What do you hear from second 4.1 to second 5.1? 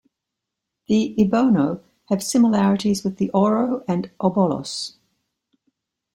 Obolos.